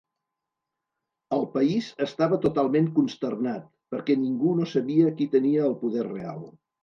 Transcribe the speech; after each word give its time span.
El 1.35 1.43
país 1.55 1.89
estava 2.05 2.39
totalment 2.45 2.89
consternat, 2.95 3.69
perquè 3.95 4.17
ningú 4.23 4.55
no 4.61 4.67
sabia 4.75 5.13
qui 5.19 5.29
tenia 5.37 5.67
el 5.69 5.77
poder 5.85 6.09
real. 6.09 6.43